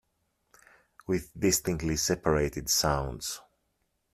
[1.05, 3.39] With distinctly separated sounds.